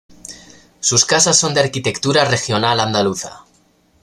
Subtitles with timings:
[0.79, 3.45] Sus casas son de arquitectura regional andaluza.